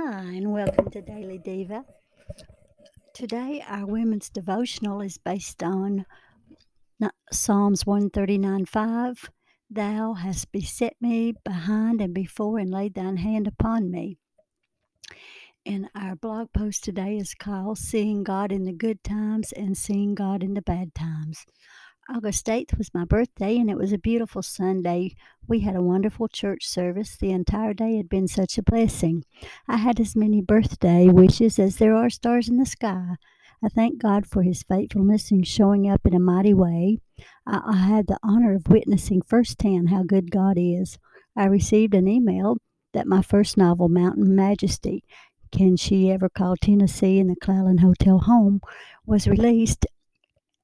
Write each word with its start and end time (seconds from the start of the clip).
Hi, 0.00 0.20
and 0.20 0.52
welcome 0.52 0.90
to 0.90 1.02
Daily 1.02 1.38
Diva. 1.38 1.84
Today, 3.14 3.64
our 3.66 3.84
women's 3.84 4.30
devotional 4.30 5.00
is 5.00 5.18
based 5.18 5.60
on 5.60 6.06
Psalms 7.32 7.84
139 7.84 8.66
5. 8.66 9.30
Thou 9.68 10.12
hast 10.12 10.52
beset 10.52 10.94
me 11.00 11.34
behind 11.44 12.00
and 12.00 12.14
before, 12.14 12.60
and 12.60 12.70
laid 12.70 12.94
thine 12.94 13.16
hand 13.16 13.48
upon 13.48 13.90
me. 13.90 14.18
And 15.66 15.88
our 15.96 16.14
blog 16.14 16.52
post 16.52 16.84
today 16.84 17.16
is 17.16 17.34
called 17.34 17.78
Seeing 17.78 18.22
God 18.22 18.52
in 18.52 18.66
the 18.66 18.72
Good 18.72 19.02
Times 19.02 19.50
and 19.50 19.76
Seeing 19.76 20.14
God 20.14 20.44
in 20.44 20.54
the 20.54 20.62
Bad 20.62 20.94
Times. 20.94 21.44
August 22.10 22.46
8th 22.46 22.78
was 22.78 22.94
my 22.94 23.04
birthday, 23.04 23.58
and 23.58 23.68
it 23.68 23.76
was 23.76 23.92
a 23.92 23.98
beautiful 23.98 24.40
Sunday. 24.40 25.14
We 25.46 25.60
had 25.60 25.76
a 25.76 25.82
wonderful 25.82 26.26
church 26.26 26.66
service. 26.66 27.14
The 27.16 27.32
entire 27.32 27.74
day 27.74 27.98
had 27.98 28.08
been 28.08 28.26
such 28.26 28.56
a 28.56 28.62
blessing. 28.62 29.26
I 29.68 29.76
had 29.76 30.00
as 30.00 30.16
many 30.16 30.40
birthday 30.40 31.08
wishes 31.08 31.58
as 31.58 31.76
there 31.76 31.94
are 31.94 32.08
stars 32.08 32.48
in 32.48 32.56
the 32.56 32.64
sky. 32.64 33.16
I 33.62 33.68
thank 33.68 34.00
God 34.00 34.26
for 34.26 34.42
His 34.42 34.62
faithfulness 34.62 35.30
in 35.30 35.42
showing 35.42 35.86
up 35.86 36.00
in 36.06 36.14
a 36.14 36.18
mighty 36.18 36.54
way. 36.54 36.96
I, 37.46 37.60
I 37.62 37.76
had 37.76 38.06
the 38.06 38.18
honor 38.22 38.54
of 38.54 38.68
witnessing 38.68 39.20
firsthand 39.20 39.90
how 39.90 40.02
good 40.02 40.30
God 40.30 40.56
is. 40.56 40.98
I 41.36 41.44
received 41.44 41.92
an 41.92 42.08
email 42.08 42.56
that 42.94 43.06
my 43.06 43.20
first 43.20 43.58
novel, 43.58 43.90
Mountain 43.90 44.34
Majesty, 44.34 45.04
Can 45.52 45.76
She 45.76 46.10
Ever 46.10 46.30
Call 46.30 46.56
Tennessee 46.56 47.18
in 47.18 47.26
the 47.26 47.36
Clallan 47.36 47.80
Hotel 47.80 48.20
Home, 48.20 48.62
was 49.04 49.28
released 49.28 49.84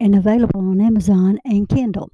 and 0.00 0.14
available 0.14 0.60
on 0.60 0.80
Amazon 0.80 1.38
and 1.44 1.68
Kindle. 1.68 2.10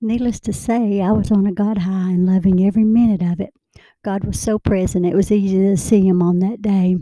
Needless 0.00 0.40
to 0.40 0.52
say, 0.52 1.00
I 1.00 1.12
was 1.12 1.30
on 1.30 1.46
a 1.46 1.52
God 1.52 1.78
high 1.78 2.10
and 2.10 2.26
loving 2.26 2.64
every 2.64 2.84
minute 2.84 3.22
of 3.22 3.40
it. 3.40 3.52
God 4.04 4.24
was 4.24 4.38
so 4.38 4.58
present, 4.58 5.04
it 5.04 5.14
was 5.14 5.32
easy 5.32 5.58
to 5.58 5.76
see 5.76 6.06
Him 6.06 6.22
on 6.22 6.38
that 6.38 6.62
day. 6.62 6.96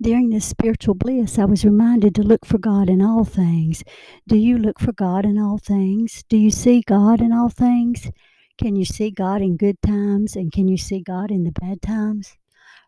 During 0.00 0.30
this 0.30 0.44
spiritual 0.44 0.94
bliss, 0.94 1.38
I 1.38 1.44
was 1.44 1.64
reminded 1.64 2.16
to 2.16 2.22
look 2.22 2.44
for 2.44 2.58
God 2.58 2.90
in 2.90 3.00
all 3.00 3.24
things. 3.24 3.84
Do 4.26 4.36
you 4.36 4.58
look 4.58 4.80
for 4.80 4.92
God 4.92 5.24
in 5.24 5.38
all 5.38 5.58
things? 5.58 6.24
Do 6.28 6.36
you 6.36 6.50
see 6.50 6.82
God 6.84 7.20
in 7.20 7.32
all 7.32 7.48
things? 7.48 8.10
Can 8.58 8.74
you 8.74 8.84
see 8.84 9.10
God 9.10 9.40
in 9.40 9.56
good 9.56 9.80
times 9.80 10.34
and 10.34 10.52
can 10.52 10.66
you 10.66 10.76
see 10.76 11.00
God 11.00 11.30
in 11.30 11.44
the 11.44 11.52
bad 11.52 11.80
times? 11.80 12.36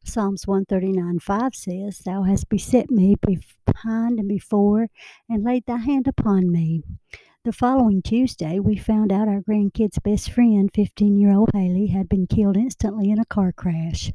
Psalms 0.06 0.46
139 0.46 1.18
5 1.18 1.54
says, 1.54 1.98
Thou 2.00 2.22
hast 2.22 2.48
beset 2.50 2.90
me 2.90 3.16
behind 3.16 4.18
and 4.18 4.28
before, 4.28 4.88
and 5.28 5.42
laid 5.42 5.64
thy 5.66 5.78
hand 5.78 6.06
upon 6.06 6.52
me. 6.52 6.82
The 7.44 7.52
following 7.52 8.02
Tuesday, 8.02 8.60
we 8.60 8.76
found 8.76 9.10
out 9.10 9.28
our 9.28 9.40
grandkid's 9.40 9.98
best 9.98 10.30
friend, 10.30 10.70
15 10.72 11.18
year 11.18 11.32
old 11.32 11.50
Haley, 11.54 11.88
had 11.88 12.08
been 12.08 12.26
killed 12.26 12.56
instantly 12.56 13.10
in 13.10 13.18
a 13.18 13.24
car 13.24 13.50
crash. 13.52 14.12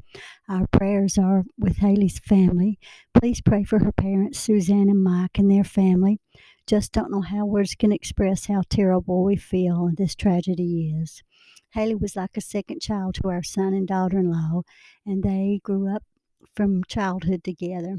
Our 0.48 0.66
prayers 0.68 1.18
are 1.18 1.44
with 1.58 1.78
Haley's 1.78 2.20
family. 2.20 2.78
Please 3.12 3.40
pray 3.40 3.64
for 3.64 3.80
her 3.80 3.92
parents, 3.92 4.38
Suzanne 4.38 4.88
and 4.88 5.02
Mike, 5.02 5.38
and 5.38 5.50
their 5.50 5.64
family. 5.64 6.18
Just 6.66 6.92
don't 6.92 7.10
know 7.10 7.20
how 7.20 7.44
words 7.46 7.74
can 7.74 7.92
express 7.92 8.46
how 8.46 8.62
terrible 8.68 9.24
we 9.24 9.36
feel 9.36 9.86
and 9.86 9.96
this 9.96 10.14
tragedy 10.14 10.94
is. 11.00 11.22
Haley 11.72 11.94
was 11.94 12.16
like 12.16 12.36
a 12.36 12.40
second 12.40 12.80
child 12.80 13.14
to 13.16 13.28
our 13.28 13.42
son 13.42 13.74
and 13.74 13.86
daughter 13.86 14.18
in 14.18 14.30
law, 14.30 14.62
and 15.06 15.22
they 15.22 15.60
grew 15.62 15.94
up 15.94 16.02
from 16.54 16.84
childhood 16.84 17.44
together. 17.44 17.98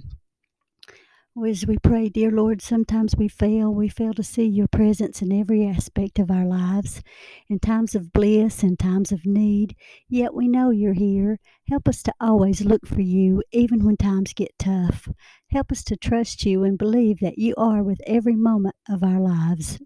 As 1.47 1.66
we 1.66 1.77
pray, 1.77 2.09
dear 2.09 2.30
Lord, 2.30 2.61
sometimes 2.61 3.16
we 3.16 3.30
fail. 3.30 3.73
We 3.73 3.88
fail 3.88 4.14
to 4.16 4.23
see 4.23 4.44
your 4.44 4.67
presence 4.67 5.22
in 5.22 5.31
every 5.31 5.66
aspect 5.66 6.19
of 6.19 6.30
our 6.30 6.45
lives, 6.45 7.02
in 7.47 7.59
times 7.59 7.95
of 7.95 8.11
bliss 8.11 8.64
and 8.64 8.77
times 8.77 9.14
of 9.14 9.25
need. 9.25 9.77
Yet 10.09 10.33
we 10.33 10.49
know 10.49 10.72
you're 10.72 10.92
here. 10.92 11.39
Help 11.69 11.88
us 11.88 12.03
to 12.03 12.14
always 12.19 12.66
look 12.66 12.86
for 12.86 12.99
you, 12.99 13.44
even 13.53 13.86
when 13.86 13.95
times 13.95 14.33
get 14.33 14.59
tough. 14.59 15.08
Help 15.49 15.72
us 15.72 15.86
to 15.86 15.95
trust 15.95 16.45
you 16.45 16.66
and 16.66 16.77
believe 16.77 17.19
that 17.22 17.38
you 17.38 17.55
are 17.55 17.81
with 17.81 18.02
every 18.05 18.36
moment 18.36 18.75
of 18.89 19.02
our 19.02 19.22
lives 19.22 19.80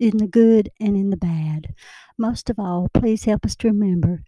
in 0.00 0.16
the 0.18 0.26
good 0.26 0.68
and 0.80 0.96
in 0.96 1.10
the 1.10 1.16
bad. 1.16 1.74
Most 2.18 2.50
of 2.50 2.58
all, 2.58 2.88
please 2.92 3.24
help 3.24 3.46
us 3.46 3.56
to 3.56 3.68
remember 3.68 4.20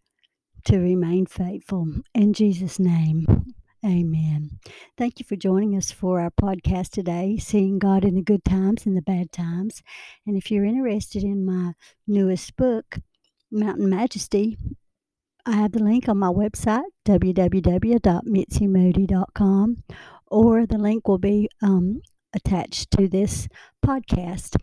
to 0.65 0.79
remain 0.79 1.27
faithful. 1.27 1.87
In 2.15 2.33
Jesus' 2.33 2.79
name, 2.79 3.53
amen. 3.85 4.61
Thank 4.97 5.19
you 5.19 5.27
for 5.27 5.35
joining 5.35 5.77
us 5.77 5.91
for 5.91 6.21
our 6.21 6.31
podcast 6.31 6.91
today, 6.91 7.37
Seeing 7.39 7.81
God 7.81 8.05
in 8.05 8.15
the 8.15 8.23
Good 8.23 8.45
Times 8.45 8.87
and 8.87 8.97
the 8.97 9.03
Bad 9.03 9.33
Times. 9.33 9.83
And 10.27 10.37
if 10.37 10.53
you're 10.53 10.65
interested 10.65 11.25
in 11.25 11.45
my 11.45 11.73
newest 12.07 12.55
book, 12.57 13.01
Mountain 13.51 13.91
Majesty, 13.91 14.57
I 15.45 15.57
have 15.57 15.73
the 15.73 15.83
link 15.83 16.09
on 16.09 16.19
my 16.19 16.29
website, 16.29 16.85
www.mitsymoody.com, 17.07 19.77
or 20.27 20.67
the 20.67 20.79
link 20.79 21.09
will 21.09 21.19
be 21.19 21.49
um, 21.61 22.03
attached 22.35 22.93
to 22.93 23.09
this 23.09 23.49
podcast. 23.85 24.55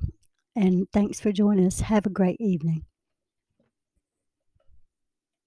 And 0.56 0.88
thanks 0.94 1.20
for 1.20 1.34
joining 1.34 1.66
us. 1.66 1.82
Have 1.82 2.06
a 2.06 2.10
great 2.10 2.40
evening. 2.40 2.86